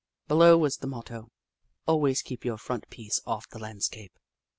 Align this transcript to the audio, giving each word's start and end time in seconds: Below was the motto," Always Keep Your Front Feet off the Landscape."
Below 0.27 0.57
was 0.57 0.77
the 0.77 0.87
motto," 0.87 1.29
Always 1.87 2.23
Keep 2.23 2.43
Your 2.43 2.57
Front 2.57 2.87
Feet 2.89 3.19
off 3.27 3.47
the 3.49 3.59
Landscape." 3.59 4.17